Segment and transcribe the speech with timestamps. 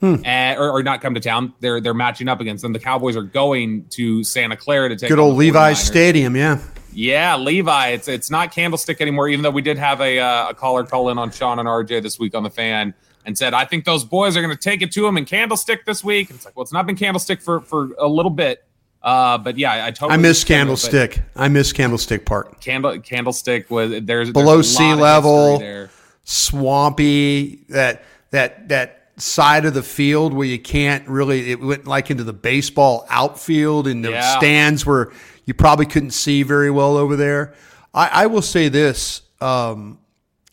[0.00, 0.16] Hmm.
[0.24, 1.52] And, or, or, not come to town.
[1.60, 2.72] They're they're matching up against them.
[2.72, 6.34] The Cowboys are going to Santa Clara to take good old Levi's Stadium.
[6.34, 6.58] Yeah,
[6.92, 7.88] yeah, Levi.
[7.88, 9.28] It's it's not Candlestick anymore.
[9.28, 12.02] Even though we did have a uh, a caller call in on Shan and RJ
[12.02, 12.94] this week on the fan
[13.26, 15.84] and said, I think those boys are going to take it to them in Candlestick
[15.84, 16.30] this week.
[16.30, 18.64] It's like, well, it's not been Candlestick for for a little bit.
[19.02, 20.14] Uh, but yeah, I, I totally.
[20.14, 21.18] I miss Candlestick.
[21.18, 22.60] It, I miss Candlestick Park.
[22.60, 25.88] Candle Candlestick was there's below there's sea level,
[26.24, 27.64] swampy.
[27.68, 32.24] That that that side of the field where you can't really it went like into
[32.24, 34.38] the baseball outfield and the yeah.
[34.38, 35.12] stands where
[35.44, 37.54] you probably couldn't see very well over there.
[37.92, 39.98] I, I will say this um,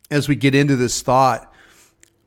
[0.10, 1.54] as we get into this thought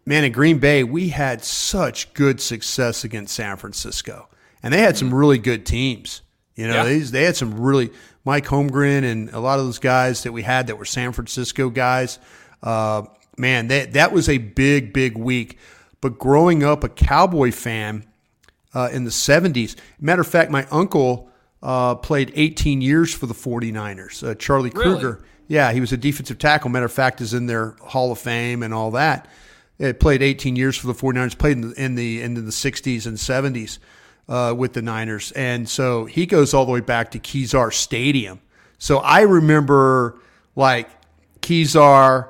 [0.07, 4.29] man in green bay we had such good success against san francisco.
[4.63, 6.23] And they had some really good teams.
[6.55, 6.85] You know yeah.
[6.85, 7.91] they, they had some really
[8.25, 11.71] mike holmgren and a lot of those guys that we had that were san francisco
[11.71, 12.19] guys
[12.63, 13.03] uh,
[13.39, 15.59] man that, that was a big big week
[16.01, 18.05] but growing up a Cowboy fan
[18.75, 21.31] uh, in the 70s, matter of fact, my uncle
[21.63, 25.13] uh, played 18 years for the 49ers, uh, Charlie Krueger.
[25.13, 25.27] Really?
[25.49, 26.71] Yeah, he was a defensive tackle.
[26.71, 29.29] Matter of fact, is in their Hall of Fame and all that.
[29.79, 33.07] It played 18 years for the 49ers, played in the, in the, in the 60s
[33.07, 33.79] and 70s
[34.29, 35.33] uh, with the Niners.
[35.33, 38.41] And so he goes all the way back to Kezar Stadium.
[38.79, 40.21] So I remember
[40.55, 40.89] like
[41.41, 42.29] Kezar,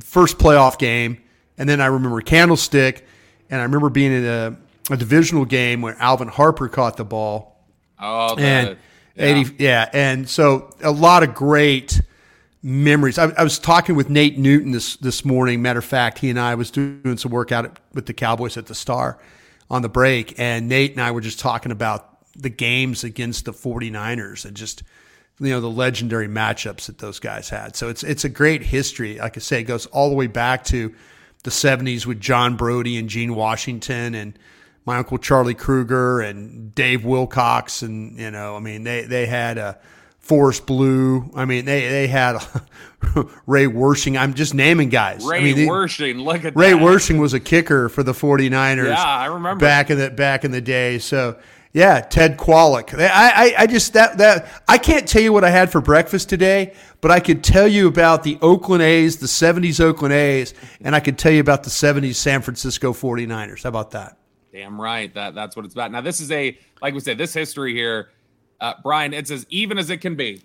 [0.00, 1.22] first playoff game,
[1.58, 3.06] and then I remember Candlestick,
[3.50, 4.56] and I remember being in a,
[4.90, 7.64] a divisional game where Alvin Harper caught the ball.
[7.98, 8.78] Oh, the, and
[9.16, 9.24] yeah.
[9.24, 12.00] 80, yeah, and so a lot of great
[12.62, 13.18] memories.
[13.18, 15.62] I, I, was talking with Nate Newton this this morning.
[15.62, 18.66] Matter of fact, he and I was doing some work out with the Cowboys at
[18.66, 19.18] the Star
[19.70, 23.52] on the break, and Nate and I were just talking about the games against the
[23.52, 24.82] 49ers and just
[25.40, 27.76] you know the legendary matchups that those guys had.
[27.76, 29.18] So it's it's a great history.
[29.18, 30.94] Like I say, it goes all the way back to
[31.42, 34.38] the 70s with John Brodie and Gene Washington and
[34.84, 39.58] my uncle Charlie Krueger and Dave Wilcox and you know I mean they they had
[39.58, 39.78] a
[40.18, 41.30] Forrest Blue.
[41.34, 42.34] I mean they they had
[43.46, 44.18] Ray Wersching.
[44.18, 45.24] I'm just naming guys.
[45.24, 46.80] Ray I mean, they, Wersching, look at Ray that.
[46.80, 48.88] Wersching was a kicker for the 49ers.
[48.88, 50.98] Yeah, I remember back in the back in the day.
[50.98, 51.38] So
[51.76, 52.98] yeah, Ted Kwalick.
[52.98, 56.30] I, I, I just that that I can't tell you what I had for breakfast
[56.30, 56.72] today,
[57.02, 61.00] but I could tell you about the Oakland A's, the 70s Oakland A's, and I
[61.00, 63.64] could tell you about the 70s San Francisco 49ers.
[63.64, 64.16] How about that?
[64.54, 65.12] Damn right.
[65.12, 65.92] That that's what it's about.
[65.92, 68.08] Now this is a like we said, this history here,
[68.58, 70.40] uh, Bryan, it's as even as it can be.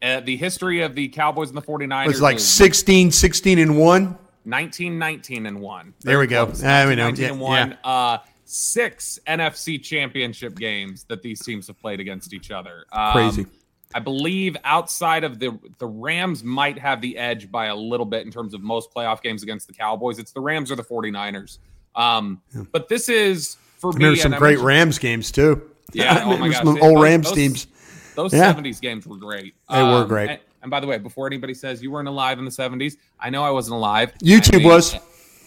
[0.00, 4.18] Uh, the history of the Cowboys and the 49ers was like 16, 16 and 1.
[4.44, 5.94] 19, 19 and 1.
[6.02, 6.52] There we go.
[6.62, 7.06] Ah, we know.
[7.06, 7.70] 19 yeah, and 1.
[7.70, 7.76] Yeah.
[7.82, 12.84] Uh, six NFC championship games that these teams have played against each other.
[12.92, 13.46] Um, Crazy.
[13.94, 18.24] I believe outside of the the Rams might have the edge by a little bit
[18.24, 20.18] in terms of most playoff games against the Cowboys.
[20.18, 21.58] It's the Rams or the 49ers.
[21.94, 22.62] Um, yeah.
[22.72, 24.04] But this is for me.
[24.04, 25.70] There's some great Rams games too.
[25.92, 26.58] Yeah, oh my gosh.
[26.58, 27.66] Some old Rams those, teams.
[28.14, 28.52] Those yeah.
[28.52, 29.54] 70s games were great.
[29.70, 30.30] They um, were great.
[30.30, 33.30] And, And by the way, before anybody says you weren't alive in the 70s, I
[33.30, 34.12] know I wasn't alive.
[34.18, 34.96] YouTube I'm a, was.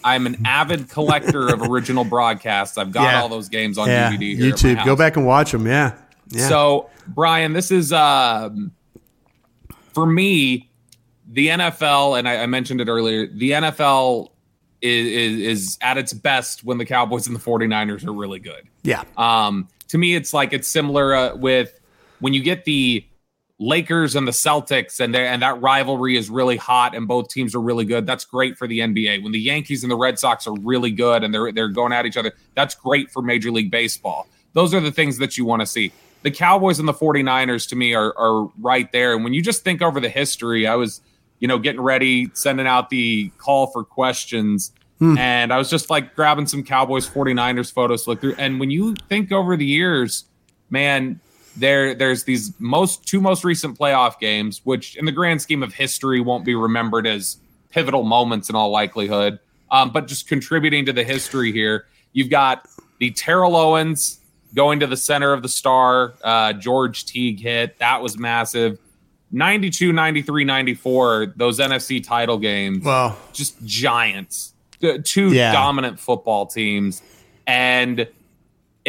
[0.04, 2.78] I'm an avid collector of original broadcasts.
[2.78, 3.22] I've got Yeah.
[3.22, 4.54] all those games on Yeah, DVD here.
[4.54, 4.86] at my YouTube.
[4.86, 5.66] Go back and watch them.
[5.68, 5.94] Yeah.
[6.30, 6.48] Yeah.
[6.48, 8.72] So, Bryan, this is um,
[9.94, 10.70] for me,
[11.32, 13.28] the NFL, and I, I mentioned it earlier.
[13.28, 14.30] The NFL
[14.82, 18.68] is, is is at its best when the Cowboys and the 49ers are really good.
[18.84, 19.04] yeah.
[19.18, 21.80] Um, to me, it's like it's similar uh, with
[22.20, 23.06] when you get the
[23.60, 27.62] Lakers and the Celtics, and and that rivalry is really hot, and both teams are
[27.62, 28.06] really good.
[28.06, 29.22] That's great for the NBA.
[29.22, 32.06] When the Yankees and the Red Sox are really good, and they're they're going at
[32.06, 34.28] each other, that's great for Major League Baseball.
[34.54, 35.92] Those are the things that you want to see.
[36.24, 39.14] The Cowboys and the 49ers to me are are right there.
[39.14, 41.02] And when you just think over the history, I was,
[41.40, 44.72] you know, getting ready, sending out the call for questions.
[45.00, 45.18] Hmm.
[45.18, 48.36] And I was just like grabbing some Cowboys 49ers photos to look through.
[48.38, 50.26] And when you think over the years,
[50.70, 51.20] man,
[51.60, 55.74] there there's these most two most recent playoff games, which in the grand scheme of
[55.74, 57.38] history won't be remembered as
[57.70, 59.40] pivotal moments in all likelihood.
[59.72, 62.68] Um, but just contributing to the history here, you've got
[63.00, 64.20] the Terrell Owens
[64.56, 67.78] going to the center of the star, uh, George Teague hit.
[67.78, 68.80] That was massive.
[69.32, 74.54] 92, 93, 94, those NFC title games Well, just giants,
[75.04, 75.52] two Yeah.
[75.52, 77.04] dominant football teams,
[77.46, 78.08] and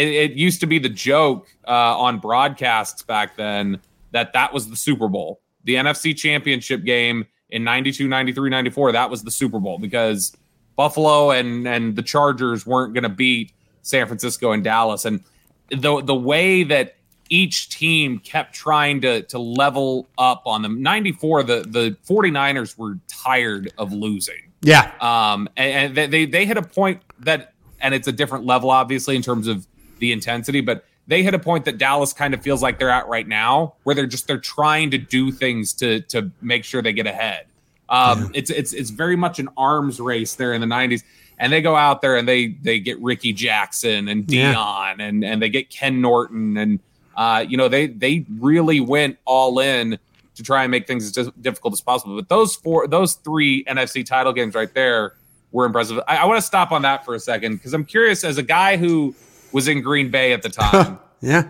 [0.00, 3.80] it, it used to be the joke uh, on broadcasts back then
[4.12, 8.92] that that was the Super Bowl, the NFC Championship game in 92, 93, 94.
[8.92, 10.36] That was the Super Bowl because
[10.76, 13.52] Buffalo and and the Chargers weren't going to beat
[13.82, 15.22] San Francisco and Dallas, and
[15.70, 16.96] the the way that
[17.28, 22.98] each team kept trying to to level up on them 94 the the 49ers were
[23.06, 24.92] tired of losing yeah.
[25.00, 29.14] um and, and they they hit a point that and it's a different level obviously
[29.14, 29.64] in terms of
[30.00, 33.08] the intensity but they hit a point that Dallas kind of feels like they're at
[33.08, 36.92] right now where they're just they're trying to do things to to make sure they
[36.92, 37.46] get ahead
[37.88, 41.02] um it's it's it's very much an arms race there in the 90s
[41.38, 44.54] and they go out there and they they get Rickey Jackson and Yeah.
[44.54, 46.80] Deion and and they get Ken Norton and
[47.16, 49.98] uh you know they they really went all in
[50.36, 52.14] to try and make things as difficult as possible.
[52.16, 55.14] But those four, those three NFC title games right there
[55.52, 55.98] were impressive.
[56.08, 58.22] I, I want to stop on that for a second because I'm curious.
[58.24, 59.14] As a guy who
[59.52, 61.48] was in Green Bay at the time, Yeah.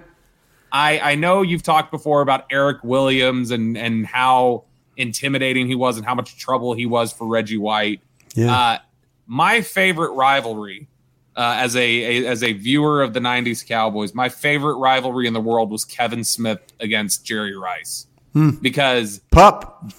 [0.73, 4.64] I I know you've talked before about Erik Williams and and how
[4.97, 8.00] intimidating he was and how much trouble he was for Reggie White.
[8.35, 8.55] Yeah.
[8.56, 8.79] Uh,
[9.26, 10.87] my favorite rivalry
[11.37, 15.32] uh, as a, a as a viewer of the '90s Cowboys, my favorite rivalry in
[15.32, 18.06] the world was Kevin Smith against Jerry Rice
[18.61, 19.91] because Pup.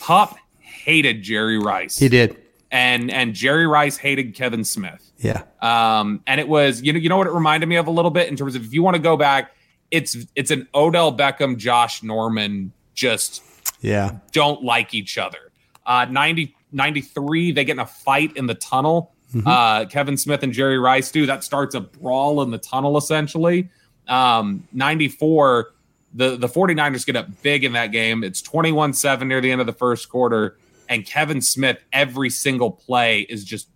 [0.00, 2.36] Pup hated Jerry Rice, He did.
[2.70, 5.03] and and Jerry Rice hated Kevin Smith.
[5.24, 5.42] Yeah.
[5.62, 8.10] Um, and it was you know you know what it reminded me of a little
[8.10, 9.52] bit in terms of if you want to go back,
[9.90, 13.42] it's it's an Odell Beckham, Josh Norman just
[13.80, 14.18] Yeah.
[14.32, 15.38] don't like each other.
[15.86, 19.12] Uh, 90, 93, they get in a fight in the tunnel.
[19.44, 21.26] Uh, Kevin Smith and Jerry Rice do.
[21.26, 23.68] That starts a brawl in the tunnel, essentially.
[24.06, 25.72] Um, 94,
[26.14, 28.22] the, the 49ers get up big in that game.
[28.22, 30.56] It's 21 7 near the end of the first quarter.
[30.88, 33.68] And Kevin Smith, every single play is just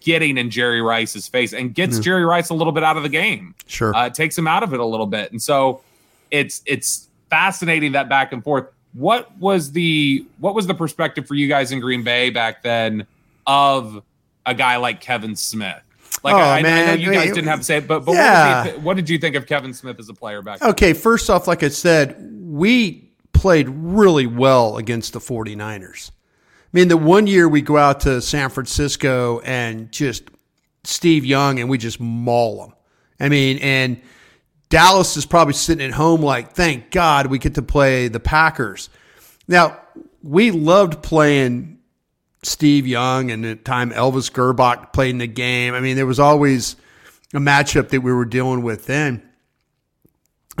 [0.00, 3.08] getting in Jerry Rice's face and gets Jerry Rice a little bit out of the
[3.08, 3.94] game Sure.
[3.94, 5.30] uh, takes him out of it a little bit.
[5.32, 5.82] And so
[6.30, 8.66] it's it's fascinating that back and forth.
[8.92, 13.06] What was the what was the perspective for you guys in Green Bay back then
[13.46, 14.02] of
[14.46, 15.80] a guy like Kevin Smith?
[16.24, 18.56] Like Oh, I, I know you guys didn't have to say it, but but Yeah.
[18.58, 20.70] what, did you, what did you think of Kevin Smith as a player back then?
[20.70, 26.10] Okay, first off, like I said, we played really well against the 49ers.
[26.72, 30.24] I mean, the one year we go out to San Francisco and just
[30.84, 32.74] Steve Young and we just maul them.
[33.18, 34.00] I mean, and
[34.68, 38.88] Dallas is probably sitting at home like, thank God we get to play the Packers.
[39.48, 39.80] Now,
[40.22, 41.78] we loved playing
[42.44, 45.74] Steve Young and at the time Elvis Grbac played in the game.
[45.74, 46.76] I mean, there was always
[47.34, 49.28] a matchup that we were dealing with then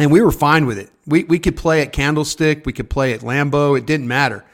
[0.00, 0.90] and we were fine with it.
[1.06, 3.76] We we could play at Candlestick, we could play at Lambeau.
[3.76, 4.44] It didn't matter.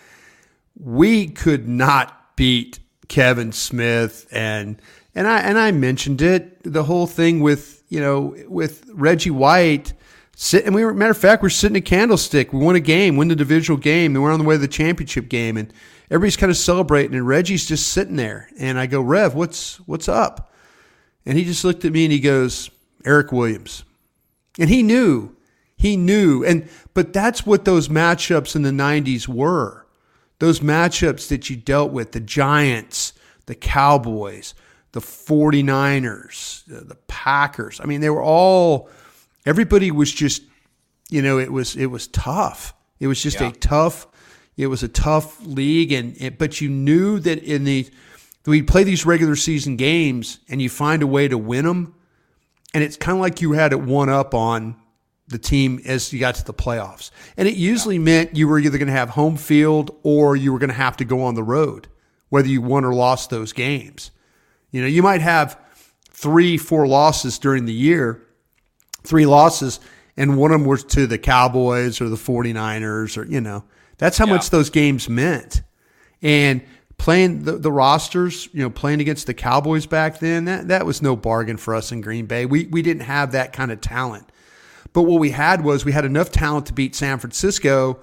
[0.79, 2.79] We could not beat
[3.09, 4.81] Kevin Smith and
[5.15, 6.63] and I and I mentioned it.
[6.63, 9.95] The whole thing with you know with Reggie White.
[10.39, 12.53] Sit, and we were matter of fact, we're sitting at Candlestick.
[12.53, 14.69] We won a game, win the divisional game, and we're on the way to the
[14.69, 15.73] championship game, and
[16.11, 18.51] everybody's kind of celebrating, and Reggie's just sitting there.
[18.59, 20.53] And I go, Rev, what's what's up?
[21.25, 22.71] And he just looked at me and he goes,
[23.05, 23.85] Erik Williams.
[24.59, 25.37] And he knew,
[25.77, 26.45] he knew.
[26.45, 29.86] And but that's what those matchups in the 90s were.
[30.39, 33.13] Those matchups that you dealt with, the Giants,
[33.47, 34.55] the Cowboys,
[34.93, 37.81] the 49ers, the the Packers.
[37.83, 38.89] I mean, they were all
[39.45, 40.43] everybody was just,
[41.11, 42.75] you know, it was it was tough.
[43.01, 43.49] It was just Yeah.
[43.49, 44.07] a tough,
[44.57, 47.87] It was a tough league, and it, but you knew that in the
[48.47, 51.95] we play these regular season games, and you find a way to win them,
[52.73, 54.77] and it's kind of like you had it one up on
[55.29, 57.11] the team as you got to the playoffs.
[57.37, 58.03] And it usually yeah.
[58.03, 60.97] meant you were either going to have home field or you were going to have
[60.99, 61.89] to go on the road,
[62.29, 64.11] whether you won or lost those games.
[64.71, 65.59] You know, you might have
[66.11, 68.23] three, four losses during the year,
[69.03, 69.81] three losses,
[70.17, 73.65] and one of them was to the Cowboys or the 49ers or, you know,
[73.99, 74.35] that's how yeah.
[74.35, 75.63] much those games meant.
[76.23, 76.63] And
[76.99, 81.03] playing the, the rosters, you know, playing against the Cowboys back then, that, that was
[81.03, 82.47] no bargain for us in Green Bay.
[82.47, 84.31] We, we didn't have that kind of talent.
[84.97, 87.99] But what we had was we had enough talent to beat San Francisco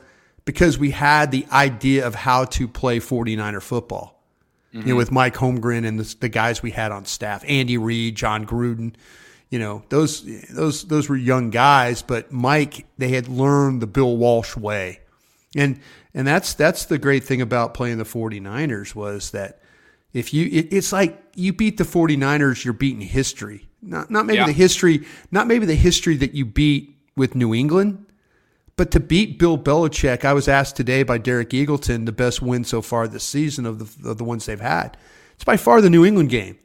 [0.45, 4.23] because we had the idea of how to play 49er football.
[4.67, 4.77] Mm-hmm.
[4.77, 4.97] You know, mm-hmm.
[4.97, 8.93] with Mike Holmgren and the, the, guys we had on staff, Andy Reid, Jon Gruden,
[9.49, 14.15] you know, those those those were young guys, but Mike, they had learned the Bill
[14.15, 14.99] Walsh way.
[15.55, 15.79] And
[16.13, 19.59] and that's that's the great thing about playing the 49ers was that
[20.13, 23.67] if you it, it's like you beat the 49ers, you're beating history.
[23.85, 24.45] Not not maybe yeah.
[24.45, 28.05] the history, not maybe the history that you beat with New England,
[28.75, 32.63] but to beat Bill Belichick, I was asked today by Derek Eagleton the best win
[32.63, 34.97] so far this season of the of the ones they've had.
[35.35, 36.57] It's by far the New England game.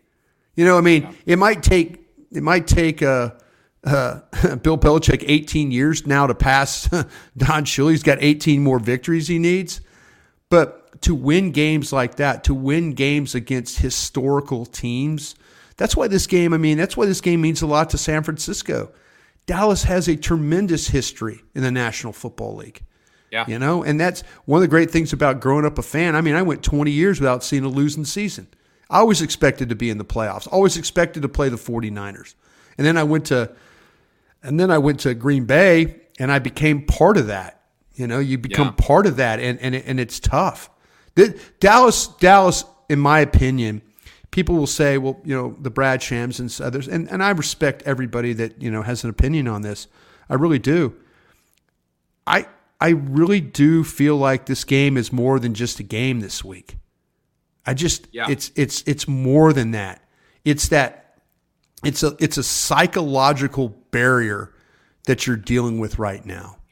[0.55, 1.13] You know, I mean, yeah.
[1.27, 3.31] it might take it might take uh,
[3.85, 4.21] uh,
[4.63, 6.89] Bill Belichick 18 years now to pass
[7.37, 7.91] Don Shula.
[7.91, 9.81] He's got 18 more victories he needs,
[10.51, 15.35] but to win games like that, to win games against historical teams
[15.79, 18.25] that's why this game, I mean, that's why this game means a lot to San
[18.25, 18.91] Francisco.
[19.47, 22.83] Dallas has a tremendous history in the National Football League.
[23.31, 23.45] Yeah.
[23.47, 26.17] You know, and that's one of the great things about growing up a fan.
[26.17, 28.49] I mean, I went 20 years without seeing a losing season.
[28.91, 30.49] I always expected to be in the playoffs.
[30.51, 32.35] Always expected to play the 49ers.
[32.77, 33.53] And then I went to
[34.43, 37.61] and then I went to Green Bay and I became part of that.
[37.95, 38.87] You know, you become yeah.
[38.87, 40.71] part of that and and and it's tough.
[41.61, 43.83] Dallas Dallas in my opinion
[44.31, 47.83] people will say, well, you know, the Brad Shams and others, and, and I respect
[47.85, 49.87] everybody that, you know, has an opinion on this.
[50.29, 50.95] I really do.
[52.27, 52.47] I
[52.81, 56.77] I really do feel like this game is more than just a game this week.
[57.67, 58.27] I just yeah.
[58.29, 60.03] it's it's it's more than that.
[60.45, 61.21] It's that
[61.85, 64.53] it's a it's a psychological barrier
[65.07, 66.59] that you're dealing with right now.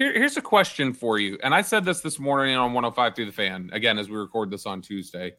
[0.00, 3.26] Here, here's a question for you, and I said this this morning on 105 through
[3.26, 5.34] the fan again as we record this on Tuesday.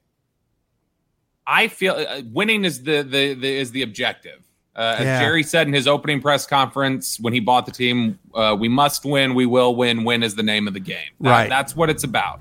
[1.47, 4.47] I feel uh, winning is the, the, the is the objective.
[4.75, 5.19] Uh, as yeah.
[5.19, 9.03] Jerry said in his opening press conference when he bought the team, uh, we must
[9.03, 10.03] win, we will win.
[10.03, 11.09] Win is the name of the game.
[11.21, 11.49] That, right.
[11.49, 12.39] That's what it's about.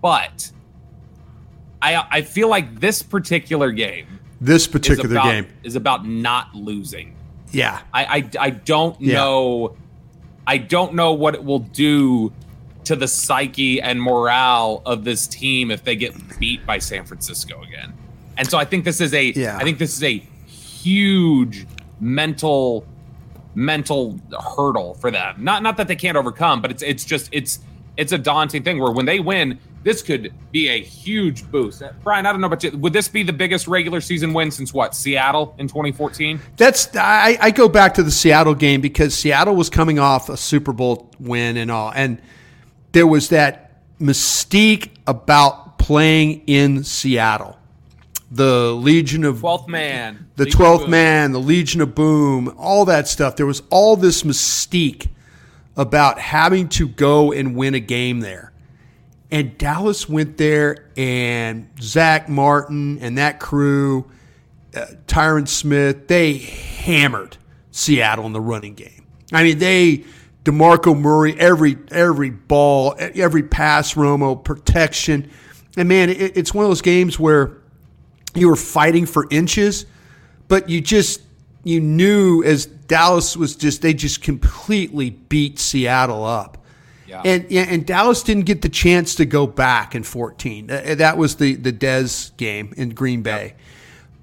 [0.00, 0.52] But
[1.82, 6.54] I I feel like this particular game, this particular is about, game, is about not
[6.54, 7.16] losing.
[7.50, 7.80] Yeah.
[7.92, 9.14] I I, I don't yeah.
[9.14, 9.76] know
[10.46, 12.32] I don't know what it will do
[12.84, 17.62] to the psyche and morale of this team if they get beat by San Francisco
[17.62, 17.94] again.
[18.36, 19.56] And so I think this is a yeah.
[19.56, 21.66] I think this is a huge
[22.00, 22.86] mental
[23.54, 24.18] mental
[24.56, 25.36] hurdle for them.
[25.38, 27.60] Not not that they can't overcome, but it's it's just it's
[27.96, 31.82] it's a daunting thing where when they win, this could be a huge boost.
[31.82, 32.76] Uh, Bryan, I don't know about you.
[32.78, 34.94] Would this be the biggest regular season win since what?
[34.94, 36.40] Seattle in 2014?
[36.56, 40.36] That's I, I go back to the Seattle game because Seattle was coming off a
[40.36, 42.20] Super Bowl win and all, and
[42.92, 47.58] there was that mystique about playing in Seattle.
[48.30, 53.36] The Legion of Twelfth Man, the Twelfth Man, the Legion of Boom, all that stuff.
[53.36, 55.08] There was all this mystique
[55.76, 58.53] about having to go and win a game there.
[59.30, 64.10] And Dallas went there, and Zack Martin and that crew,
[64.76, 67.36] uh, Tyron Smith, they hammered
[67.70, 69.06] Seattle in the running game.
[69.32, 70.04] I mean, they
[70.44, 75.30] DeMarco Murray every every ball, every pass, Romo protection,
[75.76, 77.58] and man, it, it's one of those games where
[78.34, 79.86] you were fighting for inches,
[80.48, 81.22] but you just
[81.64, 86.63] you knew as Dallas was just they just completely beat Seattle up.
[87.06, 87.22] Yeah.
[87.24, 90.70] And and Dallas didn't get the chance to go back in 14.
[90.70, 93.46] Eh, that was the the Dez game in Green Bay.
[93.46, 93.58] Yep.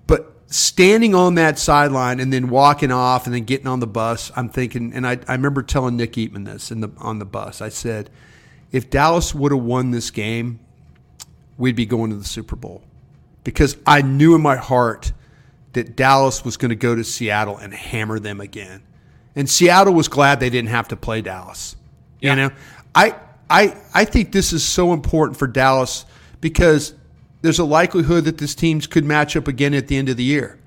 [0.07, 4.31] But standing on that sideline and then walking off and then getting on the bus,
[4.35, 7.61] I'm thinking and I, I remember telling Nick Eatman this in the on the bus.
[7.61, 8.09] I said,
[8.71, 10.59] if Dallas would have won this game,
[11.57, 12.83] we'd be going to the Super Bowl
[13.43, 15.13] because I knew in my heart
[15.73, 18.83] that Dallas was going to go to Seattle and hammer them again.
[19.35, 21.75] And Seattle was glad they didn't have to play Dallas.
[22.21, 22.31] Yeah.
[22.31, 22.51] You know,
[22.95, 23.15] I
[23.49, 26.05] I I think this is so important for Dallas
[26.39, 26.93] because
[27.41, 30.23] there's a likelihood that this teams could match up again at the end of the
[30.23, 30.59] year.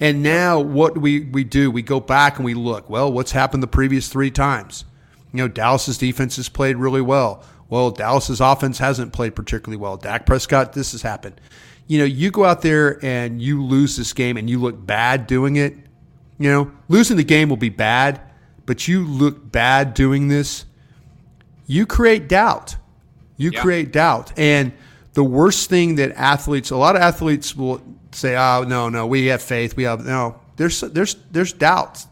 [0.00, 3.62] And now what we, we do, we go back and we look, well, what's happened
[3.62, 4.84] the previous three times?
[5.32, 7.44] You know, Dallas's defense has played really well.
[7.68, 9.96] Well, Dallas's offense hasn't played particularly well.
[9.96, 11.40] Dak Prescott, this has happened.
[11.86, 15.26] You know, you go out there and you lose this game and you look bad
[15.26, 15.74] doing it.
[16.38, 18.20] You know, losing the game will be bad,
[18.66, 20.66] but you look bad doing this.
[21.66, 22.76] You create doubt.
[23.36, 23.60] You yeah.
[23.60, 24.32] create doubt.
[24.38, 24.72] And
[25.12, 27.82] the worst thing that athletes, a lot of athletes will
[28.12, 29.76] say, "Oh no, no, we have faith.
[29.76, 32.06] We have no." There's there's there's doubts.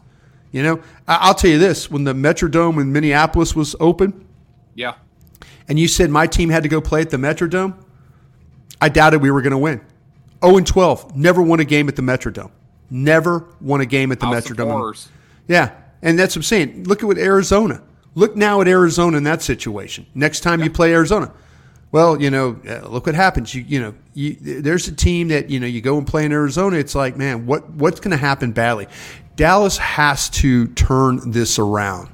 [0.51, 4.25] You know, I'll tell you this: when the Metrodome in Minneapolis was open,
[4.73, 4.95] yeah,
[5.67, 7.75] and you said my team had to go play at the Metrodome,
[8.81, 9.81] I doubted we were going to win.
[10.43, 12.51] 0 and 12, never won a game at the Metrodome.
[12.89, 15.07] Never won a game at the House Metrodome.
[15.47, 15.71] Yeah,
[16.01, 16.83] and that's what I'm saying.
[16.83, 17.81] Look at what Arizona.
[18.15, 20.05] Look now at Arizona in that situation.
[20.15, 21.31] Next time you play Arizona,
[21.91, 23.53] well, you know, uh, look what happens.
[23.53, 26.31] You you know, you, there's a team that you know you go and play in
[26.31, 26.77] Arizona.
[26.77, 28.87] It's like, man, what what's going to happen badly?
[29.35, 32.09] Dallas has to turn this around.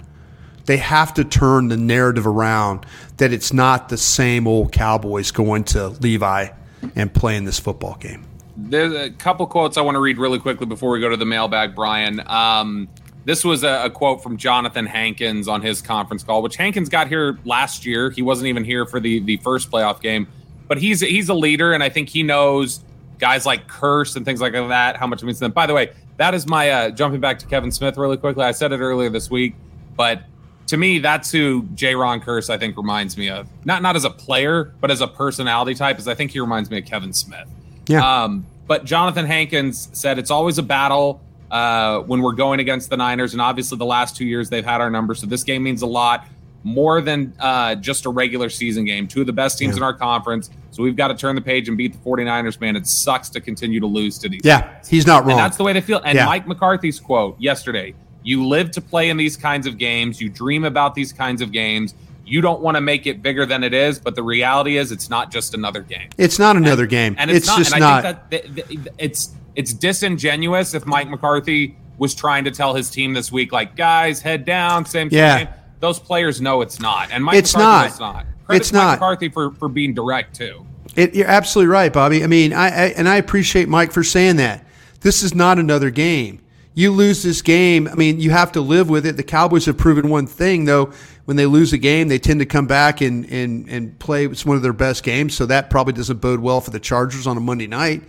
[0.65, 2.85] They have to turn the narrative around
[3.17, 6.49] that it's not the same old Cowboys going to Levi
[6.95, 8.25] and playing this football game.
[8.57, 11.25] There's a couple quotes I want to read really quickly before we go to the
[11.25, 12.21] mailbag, Bryan.
[12.27, 12.89] Um,
[13.25, 17.07] this was a, a, quote from Jonathan Hankins on his conference call, which Hankins got
[17.07, 18.09] here last year.
[18.09, 20.27] He wasn't even here for the the first playoff game,
[20.67, 22.83] but he's he's a leader, and I think he knows
[23.19, 25.51] guys like Kearse and things like that how much it means to them.
[25.51, 28.43] By the way, that is my uh, jumping back to Kevin Smith really quickly.
[28.43, 29.55] I said it earlier this week,
[29.95, 30.23] but
[30.67, 33.47] to me, that's who Jayron Kearse I think reminds me of.
[33.65, 36.69] Not not as a player, but as a personality type, as I think he reminds
[36.71, 37.47] me of Kevin Smith.
[37.87, 38.23] Yeah.
[38.23, 42.97] Um, but Jonathan Hankins said it's always a battle uh, when we're going against the
[42.97, 43.33] Niners.
[43.33, 45.13] And obviously, the last two years they've had our number.
[45.13, 46.25] So this game means a lot
[46.63, 49.07] more than uh, just a regular season game.
[49.07, 49.77] Two of the best teams yeah.
[49.77, 50.49] in our conference.
[50.71, 52.75] So we've got to turn the page and beat the 49ers, man.
[52.75, 54.41] It sucks to continue to lose to these.
[54.43, 54.87] Yeah, guys.
[54.87, 55.31] he's not wrong.
[55.31, 56.01] And that's the way they feel.
[56.05, 56.25] And yeah.
[56.25, 60.63] Mike McCarthy's quote yesterday you live to play in these kinds of games, you dream
[60.63, 61.95] about these kinds of games.
[62.23, 65.09] You don't want to make it bigger than it is, but the reality is, it's
[65.09, 66.09] not just another game.
[66.17, 68.29] It's not another and, game, and it's, it's not, just and I not.
[68.29, 73.31] Think that it's it's disingenuous if Mike McCarthy was trying to tell his team this
[73.31, 75.53] week, like, guys, head down, same yeah.
[75.79, 77.87] Those players know it's not, and Mike it's McCarthy not.
[77.87, 78.25] It's not.
[78.45, 78.91] Credit it's Mike not.
[78.93, 80.65] McCarthy for for being direct too.
[80.95, 82.23] It, you're absolutely right, Bobby.
[82.23, 84.65] I mean, I, I and I appreciate Mike for saying that.
[85.01, 86.41] This is not another game.
[86.73, 87.87] You lose this game.
[87.87, 89.17] I mean, you have to live with it.
[89.17, 90.91] The Cowboys have proven one thing, though.
[91.25, 94.25] When they lose a game, they tend to come back and, and, and play.
[94.25, 97.27] It's one of their best games, so that probably doesn't bode well for the Chargers
[97.27, 98.03] on a Monday night.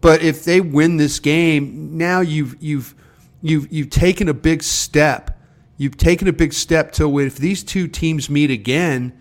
[0.00, 2.94] But if they win this game, now you've you've
[3.42, 5.38] you've you've taken a big step.
[5.78, 9.12] You've taken a big step to if these two teams meet again,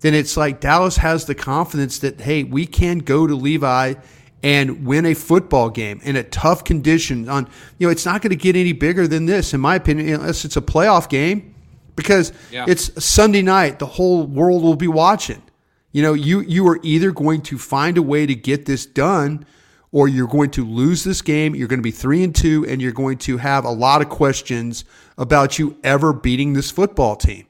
[0.00, 3.94] then it's like Dallas has the confidence that hey, we can go to Levi
[4.42, 8.30] and win a football game in a tough condition on you know it's not going
[8.30, 11.54] to get any bigger than this in my opinion unless it's a playoff game
[11.96, 12.64] because yeah.
[12.68, 15.42] it's Sunday night the whole world will be watching
[15.90, 19.44] you know you you are either going to find a way to get this done
[19.92, 22.80] or you're going to lose this game you're going to be 3 and 2 and
[22.80, 24.84] you're going to have a lot of questions
[25.16, 27.46] about you ever beating this football team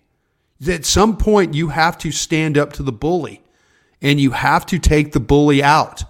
[0.69, 3.43] at some point you have to stand up to the bully
[4.01, 6.05] and you have to take the bully out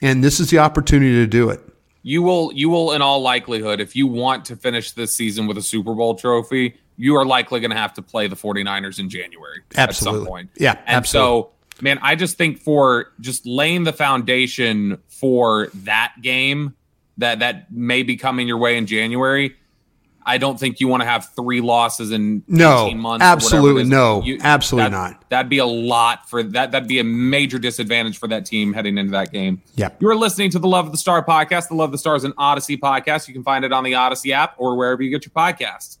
[0.00, 1.60] and this is the opportunity to do it.
[2.02, 5.58] You will, you will, in all likelihood, if you want to finish this season with
[5.58, 9.10] a Super Bowl trophy, you are likely going to have to play the 49ers in
[9.10, 10.20] January absolutely.
[10.20, 10.50] at some point.
[10.56, 11.42] Yeah, and absolutely.
[11.42, 11.50] so,
[11.82, 16.74] man, I just think for just laying the foundation for that game
[17.18, 19.56] that that may be coming your way in January,
[20.28, 23.24] I don't think you want to have three losses in no, 18 months.
[23.24, 25.30] Absolutely no, you, absolutely that, not.
[25.30, 26.70] That'd be a lot for that.
[26.72, 29.62] That'd be a major disadvantage for that team heading into that game.
[29.74, 29.88] Yeah.
[30.00, 31.68] You are listening to the Love of the Star podcast.
[31.68, 33.26] The Love of the Stars an Audacy podcast.
[33.26, 35.98] You can find it on the Audacy app or wherever you get your podcasts.